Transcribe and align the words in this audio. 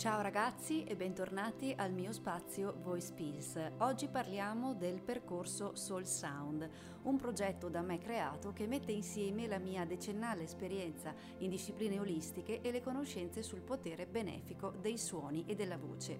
Ciao 0.00 0.22
ragazzi 0.22 0.82
e 0.84 0.96
bentornati 0.96 1.74
al 1.76 1.92
mio 1.92 2.10
spazio 2.12 2.74
Voice 2.80 3.12
Pills. 3.12 3.60
Oggi 3.80 4.08
parliamo 4.08 4.72
del 4.72 5.02
percorso 5.02 5.74
Soul 5.74 6.06
Sound, 6.06 6.66
un 7.02 7.18
progetto 7.18 7.68
da 7.68 7.82
me 7.82 7.98
creato 7.98 8.54
che 8.54 8.66
mette 8.66 8.92
insieme 8.92 9.46
la 9.46 9.58
mia 9.58 9.84
decennale 9.84 10.44
esperienza 10.44 11.12
in 11.40 11.50
discipline 11.50 12.00
olistiche 12.00 12.62
e 12.62 12.70
le 12.70 12.80
conoscenze 12.80 13.42
sul 13.42 13.60
potere 13.60 14.06
benefico 14.06 14.70
dei 14.70 14.96
suoni 14.96 15.44
e 15.46 15.54
della 15.54 15.76
voce. 15.76 16.18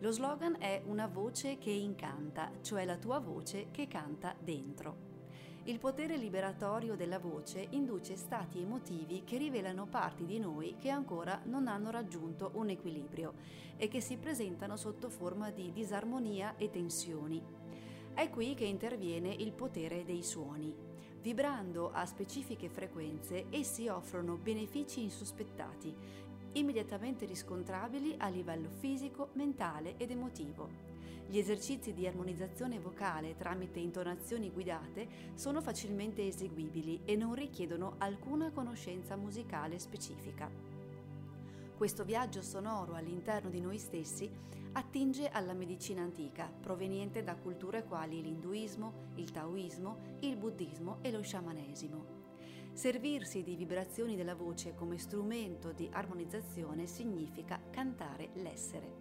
Lo 0.00 0.10
slogan 0.10 0.56
è 0.58 0.82
una 0.84 1.06
voce 1.06 1.56
che 1.56 1.70
incanta, 1.70 2.50
cioè 2.60 2.84
la 2.84 2.98
tua 2.98 3.18
voce 3.18 3.70
che 3.70 3.88
canta 3.88 4.36
dentro. 4.38 5.15
Il 5.68 5.80
potere 5.80 6.16
liberatorio 6.16 6.94
della 6.94 7.18
voce 7.18 7.66
induce 7.70 8.14
stati 8.14 8.60
emotivi 8.60 9.24
che 9.24 9.36
rivelano 9.36 9.86
parti 9.86 10.24
di 10.24 10.38
noi 10.38 10.76
che 10.78 10.90
ancora 10.90 11.40
non 11.46 11.66
hanno 11.66 11.90
raggiunto 11.90 12.52
un 12.54 12.68
equilibrio 12.68 13.32
e 13.76 13.88
che 13.88 14.00
si 14.00 14.16
presentano 14.16 14.76
sotto 14.76 15.10
forma 15.10 15.50
di 15.50 15.72
disarmonia 15.72 16.54
e 16.56 16.70
tensioni. 16.70 17.42
È 18.14 18.30
qui 18.30 18.54
che 18.54 18.64
interviene 18.64 19.34
il 19.34 19.50
potere 19.50 20.04
dei 20.04 20.22
suoni. 20.22 20.72
Vibrando 21.20 21.90
a 21.90 22.06
specifiche 22.06 22.68
frequenze, 22.68 23.46
essi 23.50 23.88
offrono 23.88 24.36
benefici 24.36 25.02
insospettati, 25.02 25.92
immediatamente 26.52 27.26
riscontrabili 27.26 28.14
a 28.18 28.28
livello 28.28 28.70
fisico, 28.70 29.28
mentale 29.32 29.96
ed 29.96 30.10
emotivo. 30.10 30.68
Gli 31.28 31.38
esercizi 31.38 31.92
di 31.92 32.06
armonizzazione 32.06 32.78
vocale 32.78 33.36
tramite 33.36 33.80
intonazioni 33.80 34.50
guidate 34.50 35.08
sono 35.34 35.60
facilmente 35.60 36.26
eseguibili 36.26 37.00
e 37.04 37.16
non 37.16 37.34
richiedono 37.34 37.94
alcuna 37.98 38.50
conoscenza 38.52 39.16
musicale 39.16 39.78
specifica. 39.78 40.48
Questo 41.76 42.04
viaggio 42.04 42.42
sonoro 42.42 42.94
all'interno 42.94 43.50
di 43.50 43.60
noi 43.60 43.78
stessi 43.78 44.30
attinge 44.72 45.28
alla 45.28 45.52
medicina 45.52 46.02
antica, 46.02 46.50
proveniente 46.60 47.22
da 47.22 47.34
culture 47.34 47.84
quali 47.84 48.22
l'induismo, 48.22 49.10
il 49.16 49.30
taoismo, 49.30 50.18
il 50.20 50.36
buddismo 50.36 50.98
e 51.02 51.10
lo 51.10 51.22
sciamanesimo. 51.22 52.15
Servirsi 52.76 53.42
di 53.42 53.56
vibrazioni 53.56 54.16
della 54.16 54.34
voce 54.34 54.74
come 54.74 54.98
strumento 54.98 55.72
di 55.72 55.88
armonizzazione 55.90 56.86
significa 56.86 57.58
cantare 57.70 58.32
l'essere. 58.34 58.92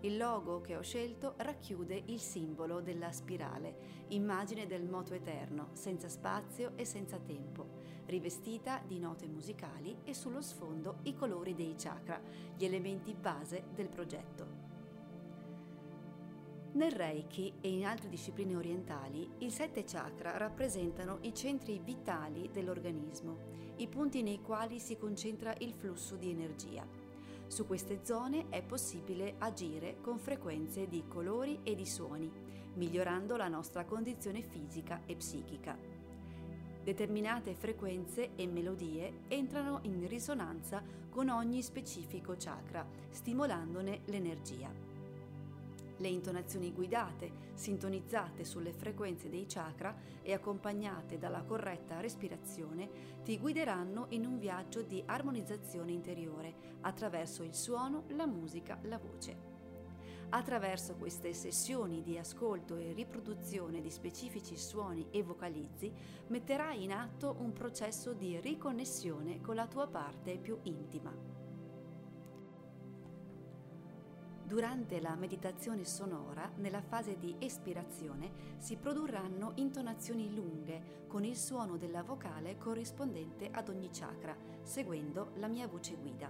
Il 0.00 0.18
logo 0.18 0.60
che 0.60 0.76
ho 0.76 0.82
scelto 0.82 1.32
racchiude 1.38 2.02
il 2.08 2.20
simbolo 2.20 2.82
della 2.82 3.10
spirale, 3.10 4.04
immagine 4.08 4.66
del 4.66 4.84
moto 4.84 5.14
eterno, 5.14 5.70
senza 5.72 6.10
spazio 6.10 6.72
e 6.76 6.84
senza 6.84 7.18
tempo, 7.18 7.68
rivestita 8.04 8.82
di 8.86 8.98
note 8.98 9.26
musicali 9.26 10.00
e 10.04 10.12
sullo 10.12 10.42
sfondo 10.42 10.98
i 11.04 11.14
colori 11.14 11.54
dei 11.54 11.76
chakra, 11.78 12.20
gli 12.54 12.66
elementi 12.66 13.14
base 13.14 13.68
del 13.74 13.88
progetto. 13.88 14.69
Nel 16.80 16.92
Reiki 16.92 17.52
e 17.60 17.70
in 17.70 17.84
altre 17.84 18.08
discipline 18.08 18.56
orientali, 18.56 19.28
i 19.40 19.50
sette 19.50 19.84
chakra 19.84 20.38
rappresentano 20.38 21.18
i 21.20 21.34
centri 21.34 21.78
vitali 21.78 22.48
dell'organismo, 22.50 23.36
i 23.76 23.86
punti 23.86 24.22
nei 24.22 24.40
quali 24.40 24.80
si 24.80 24.96
concentra 24.96 25.54
il 25.58 25.74
flusso 25.74 26.16
di 26.16 26.30
energia. 26.30 26.86
Su 27.48 27.66
queste 27.66 28.00
zone 28.02 28.46
è 28.48 28.62
possibile 28.62 29.34
agire 29.36 29.98
con 30.00 30.18
frequenze 30.18 30.88
di 30.88 31.04
colori 31.06 31.60
e 31.64 31.74
di 31.74 31.84
suoni, 31.84 32.32
migliorando 32.76 33.36
la 33.36 33.48
nostra 33.48 33.84
condizione 33.84 34.40
fisica 34.40 35.02
e 35.04 35.16
psichica. 35.16 35.76
Determinate 36.82 37.54
frequenze 37.56 38.30
e 38.36 38.46
melodie 38.46 39.24
entrano 39.28 39.80
in 39.82 40.08
risonanza 40.08 40.82
con 41.10 41.28
ogni 41.28 41.60
specifico 41.60 42.36
chakra, 42.38 42.86
stimolandone 43.10 44.00
l'energia. 44.06 44.89
Le 46.00 46.08
intonazioni 46.08 46.72
guidate, 46.72 47.30
sintonizzate 47.52 48.42
sulle 48.42 48.72
frequenze 48.72 49.28
dei 49.28 49.44
chakra 49.46 49.94
e 50.22 50.32
accompagnate 50.32 51.18
dalla 51.18 51.42
corretta 51.42 52.00
respirazione, 52.00 53.18
ti 53.22 53.38
guideranno 53.38 54.06
in 54.10 54.24
un 54.24 54.38
viaggio 54.38 54.80
di 54.80 55.02
armonizzazione 55.04 55.92
interiore 55.92 56.78
attraverso 56.80 57.42
il 57.42 57.54
suono, 57.54 58.04
la 58.12 58.26
musica, 58.26 58.78
la 58.84 58.96
voce. 58.96 59.36
Attraverso 60.30 60.94
queste 60.94 61.34
sessioni 61.34 62.02
di 62.02 62.16
ascolto 62.16 62.76
e 62.76 62.94
riproduzione 62.94 63.82
di 63.82 63.90
specifici 63.90 64.56
suoni 64.56 65.08
e 65.10 65.22
vocalizzi, 65.22 65.92
metterai 66.28 66.82
in 66.82 66.92
atto 66.92 67.36
un 67.40 67.52
processo 67.52 68.14
di 68.14 68.40
riconnessione 68.40 69.42
con 69.42 69.54
la 69.54 69.66
tua 69.66 69.86
parte 69.86 70.38
più 70.38 70.60
intima. 70.62 71.39
Durante 74.50 75.00
la 75.00 75.14
meditazione 75.14 75.84
sonora, 75.84 76.50
nella 76.56 76.82
fase 76.82 77.16
di 77.16 77.36
espirazione, 77.38 78.56
si 78.58 78.74
produrranno 78.74 79.52
intonazioni 79.54 80.34
lunghe 80.34 81.04
con 81.06 81.22
il 81.22 81.36
suono 81.36 81.76
della 81.76 82.02
vocale 82.02 82.58
corrispondente 82.58 83.48
ad 83.48 83.68
ogni 83.68 83.90
chakra, 83.92 84.36
seguendo 84.64 85.30
la 85.36 85.46
mia 85.46 85.68
voce 85.68 85.94
guida. 85.94 86.28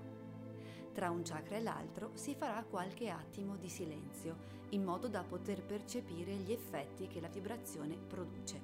Tra 0.93 1.09
un 1.09 1.23
chakra 1.23 1.57
e 1.57 1.63
l'altro 1.63 2.11
si 2.13 2.35
farà 2.35 2.63
qualche 2.63 3.09
attimo 3.09 3.57
di 3.57 3.71
silenzio, 3.71 4.37
in 4.69 4.85
modo 4.85 5.09
da 5.09 5.23
poter 5.23 5.65
percepire 5.65 6.35
gli 6.35 6.53
effetti 6.53 7.07
che 7.07 7.23
la 7.23 7.29
vibrazione 7.29 7.97
produce. 7.97 8.61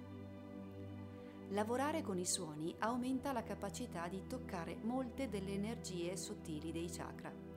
Lavorare 1.49 2.03
con 2.03 2.19
i 2.19 2.27
suoni 2.27 2.75
aumenta 2.81 3.33
la 3.33 3.43
capacità 3.43 4.07
di 4.07 4.27
toccare 4.27 4.77
molte 4.83 5.31
delle 5.31 5.55
energie 5.55 6.15
sottili 6.15 6.73
dei 6.73 6.91
chakra. 6.91 7.56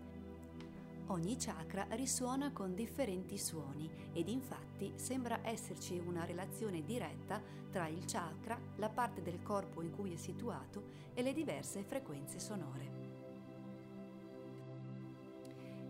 Ogni 1.12 1.38
chakra 1.38 1.88
risuona 1.92 2.52
con 2.52 2.76
differenti 2.76 3.36
suoni 3.40 3.90
ed 4.14 4.28
infatti 4.28 4.94
sembra 4.96 5.40
esserci 5.42 5.98
una 5.98 6.24
relazione 6.24 6.84
diretta 6.84 7.42
tra 7.72 7.88
il 7.88 8.06
chakra, 8.06 8.60
la 8.76 8.90
parte 8.90 9.24
del 9.24 9.42
corpo 9.42 9.82
in 9.82 9.90
cui 9.90 10.14
è 10.14 10.18
situato 10.18 10.84
e 11.16 11.24
le 11.24 11.34
diverse 11.34 11.84
frequenze 11.84 12.40
sonore. 12.40 13.08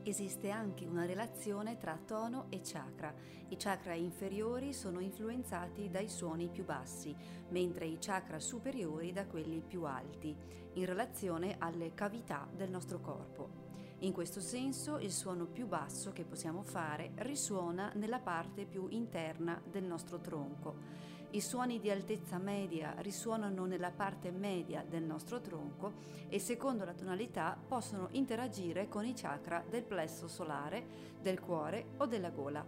Esiste 0.03 0.51
anche 0.51 0.85
una 0.85 1.05
relazione 1.05 1.77
tra 1.77 1.99
tono 2.03 2.45
e 2.47 2.61
chakra. 2.63 3.13
I 3.49 3.57
chakra 3.57 3.95
inferiori 3.95 4.73
sono 4.73 5.01
influenzati 5.01 5.89
dai 5.89 6.07
suoni 6.07 6.47
più 6.47 6.63
bassi, 6.63 7.13
mentre 7.49 7.85
i 7.85 7.97
chakra 7.99 8.39
superiori 8.39 9.11
da 9.11 9.25
quelli 9.27 9.59
più 9.59 9.83
alti, 9.83 10.33
in 10.75 10.85
relazione 10.85 11.57
alle 11.59 11.93
cavità 11.93 12.47
del 12.55 12.69
nostro 12.69 13.01
corpo. 13.01 13.67
In 14.01 14.13
questo 14.13 14.39
senso 14.39 14.97
il 14.97 15.11
suono 15.11 15.45
più 15.45 15.67
basso 15.67 16.13
che 16.13 16.23
possiamo 16.23 16.63
fare 16.63 17.11
risuona 17.17 17.91
nella 17.95 18.19
parte 18.19 18.65
più 18.65 18.87
interna 18.91 19.61
del 19.69 19.83
nostro 19.83 20.21
tronco. 20.21 21.07
I 21.31 21.41
suoni 21.41 21.81
di 21.81 21.91
altezza 21.91 22.37
media 22.37 22.95
risuonano 22.99 23.65
nella 23.65 23.91
parte 23.91 24.31
media 24.31 24.85
del 24.87 25.03
nostro 25.03 25.41
tronco 25.41 25.95
e 26.29 26.39
secondo 26.39 26.85
la 26.85 26.93
tonalità 26.93 27.57
possono 27.67 28.07
interagire 28.11 28.87
con 28.87 29.05
i 29.05 29.13
chakra 29.13 29.65
del 29.69 29.83
plesso 29.83 30.29
solare, 30.29 31.17
del 31.21 31.41
cuore 31.41 31.89
o 31.97 32.05
della 32.05 32.29
gola. 32.29 32.65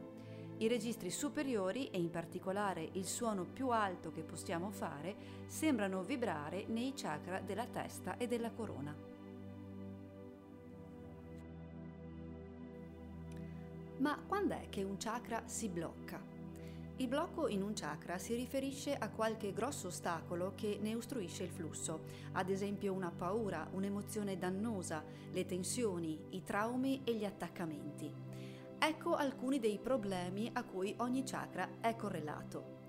I 0.57 0.67
registri 0.67 1.09
superiori 1.09 1.89
e 1.91 1.97
in 1.97 2.09
particolare 2.09 2.89
il 2.91 3.05
suono 3.05 3.45
più 3.45 3.69
alto 3.69 4.11
che 4.11 4.21
possiamo 4.21 4.69
fare 4.69 5.15
sembrano 5.47 6.03
vibrare 6.03 6.65
nei 6.67 6.91
chakra 6.93 7.39
della 7.39 7.65
testa 7.65 8.17
e 8.17 8.27
della 8.27 8.51
corona. 8.51 9.10
Ma 14.01 14.17
quando 14.17 14.55
è 14.55 14.67
che 14.67 14.81
un 14.81 14.97
chakra 14.97 15.43
si 15.45 15.69
blocca? 15.69 16.19
Il 16.95 17.07
blocco 17.07 17.47
in 17.47 17.61
un 17.61 17.73
chakra 17.73 18.17
si 18.17 18.33
riferisce 18.33 18.95
a 18.95 19.11
qualche 19.11 19.53
grosso 19.53 19.87
ostacolo 19.89 20.53
che 20.55 20.79
ne 20.81 20.95
ostruisce 20.95 21.43
il 21.43 21.51
flusso, 21.51 22.05
ad 22.31 22.49
esempio 22.49 22.93
una 22.93 23.11
paura, 23.11 23.67
un'emozione 23.71 24.39
dannosa, 24.39 25.03
le 25.31 25.45
tensioni, 25.45 26.19
i 26.29 26.41
traumi 26.41 27.01
e 27.03 27.13
gli 27.13 27.25
attaccamenti. 27.25 28.11
Ecco 28.79 29.13
alcuni 29.13 29.59
dei 29.59 29.77
problemi 29.77 30.49
a 30.51 30.63
cui 30.63 30.95
ogni 30.97 31.21
chakra 31.23 31.69
è 31.79 31.95
correlato. 31.95 32.79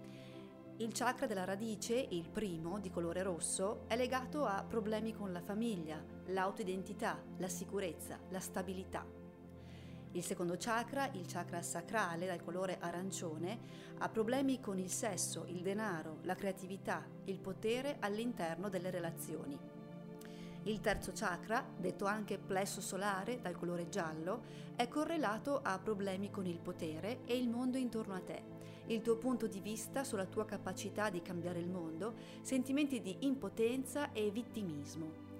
Il 0.78 0.92
chakra 0.94 1.26
della 1.26 1.44
radice, 1.44 1.94
il 1.94 2.30
primo, 2.30 2.80
di 2.80 2.88
colore 2.88 3.22
rosso, 3.22 3.84
è 3.86 3.96
legato 3.96 4.46
a 4.46 4.64
problemi 4.66 5.12
con 5.12 5.30
la 5.30 5.42
famiglia, 5.42 6.02
l'autoidentità, 6.28 7.22
la 7.36 7.48
sicurezza, 7.48 8.18
la 8.30 8.40
stabilità. 8.40 9.20
Il 10.14 10.22
secondo 10.22 10.56
chakra, 10.58 11.08
il 11.12 11.24
chakra 11.26 11.62
sacrale 11.62 12.26
dal 12.26 12.42
colore 12.42 12.76
arancione, 12.80 13.58
ha 13.98 14.08
problemi 14.10 14.60
con 14.60 14.78
il 14.78 14.90
sesso, 14.90 15.46
il 15.48 15.62
denaro, 15.62 16.18
la 16.22 16.34
creatività, 16.34 17.06
il 17.24 17.38
potere 17.38 17.96
all'interno 18.00 18.68
delle 18.68 18.90
relazioni. 18.90 19.58
Il 20.64 20.80
terzo 20.80 21.12
chakra, 21.14 21.66
detto 21.76 22.04
anche 22.04 22.38
plesso 22.38 22.82
solare 22.82 23.40
dal 23.40 23.56
colore 23.56 23.88
giallo, 23.88 24.42
è 24.76 24.86
correlato 24.86 25.60
a 25.62 25.78
problemi 25.78 26.30
con 26.30 26.44
il 26.44 26.58
potere 26.58 27.20
e 27.24 27.36
il 27.38 27.48
mondo 27.48 27.78
intorno 27.78 28.14
a 28.14 28.20
te, 28.20 28.42
il 28.88 29.00
tuo 29.00 29.16
punto 29.16 29.46
di 29.46 29.60
vista 29.60 30.04
sulla 30.04 30.26
tua 30.26 30.44
capacità 30.44 31.08
di 31.08 31.22
cambiare 31.22 31.58
il 31.58 31.68
mondo, 31.68 32.14
sentimenti 32.42 33.00
di 33.00 33.16
impotenza 33.20 34.12
e 34.12 34.30
vittimismo. 34.30 35.31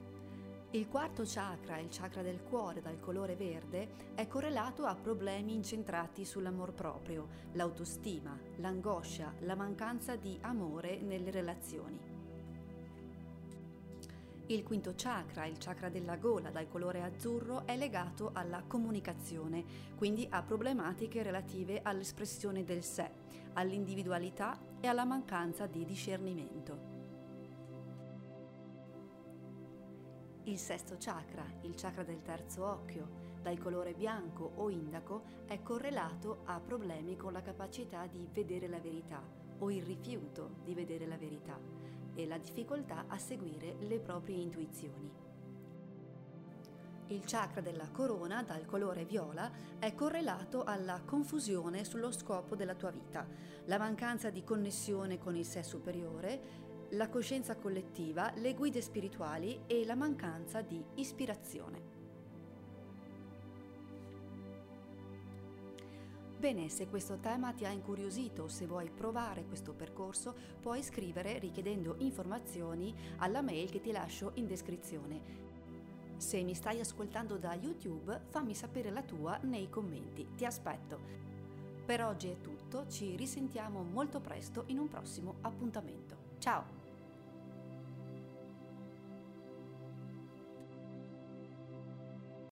Il 0.75 0.89
quarto 0.89 1.25
chakra, 1.27 1.77
il 1.77 1.89
chakra 1.91 2.23
del 2.23 2.43
cuore 2.43 2.81
dal 2.81 2.99
colore 2.99 3.37
verde, 3.37 4.15
è 4.15 4.27
correlato 4.27 4.87
a 4.87 4.95
problemi 4.95 5.53
incentrati 5.53 6.25
sull'amor 6.25 6.73
proprio, 6.73 7.29
l'autostima, 7.53 8.39
l'angoscia, 8.57 9.35
la 9.41 9.55
mancanza 9.55 10.17
di 10.17 10.39
amore 10.41 10.99
nelle 11.03 11.31
relazioni. 11.31 12.01
Il 14.47 14.63
quinto 14.63 14.95
chakra, 14.97 15.45
il 15.45 15.59
chakra 15.59 15.91
della 15.91 16.17
gola 16.17 16.49
dal 16.49 16.69
colore 16.69 17.03
azzurro, 17.03 17.67
è 17.67 17.77
legato 17.77 18.31
alla 18.33 18.63
comunicazione, 18.67 19.65
quindi 19.95 20.27
a 20.31 20.43
problematiche 20.43 21.23
relative 21.23 21.83
all'espressione 21.83 22.65
del 22.65 22.83
sé, 22.83 23.11
all'individualità 23.53 24.59
e 24.81 24.87
alla 24.87 25.05
mancanza 25.05 25.67
di 25.67 25.85
discernimento. 25.85 26.92
Il 30.45 30.59
sesto 30.59 30.97
chakra, 30.99 31.45
il 31.61 31.75
chakra 31.77 32.03
del 32.03 32.21
terzo 32.21 32.67
occhio, 32.67 33.31
dal 33.41 33.59
colore 33.59 33.95
bianco 33.95 34.51
o 34.57 34.71
indaco, 34.71 35.23
è 35.47 35.63
correlato 35.63 36.41
a 36.47 36.59
problemi 36.59 37.17
con 37.17 37.33
la 37.33 37.43
capacità 37.43 38.07
di 38.09 38.29
vedere 38.33 38.67
la 38.67 38.81
verità 38.81 39.23
o 39.59 39.71
il 39.71 39.85
rifiuto 39.85 40.57
di 40.65 40.75
vedere 40.75 41.07
la 41.07 41.17
verità 41.17 41.57
e 42.15 42.27
la 42.27 42.39
difficoltà 42.39 43.05
a 43.07 43.19
seguire 43.19 43.77
le 43.83 44.01
proprie 44.01 44.37
intuizioni. 44.37 45.11
Il 47.09 47.23
chakra 47.25 47.61
della 47.61 47.89
corona, 47.91 48.43
dal 48.43 48.65
colore 48.65 49.05
viola, 49.05 49.49
è 49.79 49.95
correlato 49.95 50.65
alla 50.65 51.03
confusione 51.05 51.85
sullo 51.85 52.11
scopo 52.11 52.57
della 52.57 52.75
tua 52.75 52.91
vita, 52.91 53.25
la 53.67 53.79
mancanza 53.79 54.31
di 54.31 54.43
connessione 54.43 55.19
con 55.19 55.37
il 55.37 55.45
sé 55.45 55.63
superiore, 55.63 56.71
la 56.93 57.09
coscienza 57.09 57.57
collettiva, 57.57 58.33
le 58.37 58.55
guide 58.55 58.83
spirituali 58.83 59.63
e 59.67 59.85
la 59.87 59.95
mancanza 59.95 60.61
di 60.61 60.83
ispirazione. 60.97 62.01
Bene, 66.39 66.69
se 66.69 66.89
questo 66.89 67.19
tema 67.19 67.53
ti 67.53 67.65
ha 67.65 67.71
incuriosito 67.71 68.43
o 68.43 68.49
se 68.49 68.67
vuoi 68.67 68.91
provare 68.91 69.45
questo 69.45 69.73
percorso, 69.73 70.35
puoi 70.61 70.83
scrivere 70.83 71.39
richiedendo 71.39 71.95
informazioni 71.99 72.95
alla 73.19 73.43
mail 73.43 73.71
che 73.71 73.81
ti 73.81 73.93
lascio 73.93 74.33
in 74.35 74.47
descrizione. 74.47 75.41
Se 76.17 76.43
mi 76.43 76.55
stai 76.55 76.81
ascoltando 76.81 77.39
da 77.39 77.55
YouTube, 77.55 78.23
fammi 78.29 78.55
sapere 78.55 78.91
la 78.91 79.03
tua 79.03 79.39
nei 79.43 79.71
commenti. 79.71 80.35
Ti 80.37 80.45
aspetto. 80.45 80.99
Per 81.87 82.05
oggi 82.05 82.29
è 82.29 82.41
tutto, 82.41 82.87
ci 82.89 83.17
risentiamo 83.17 83.83
molto 83.83 84.21
presto 84.21 84.65
in 84.67 84.79
un 84.79 84.89
prossimo 84.89 85.37
appuntamento. 85.41 86.17
Ciao! 86.39 86.82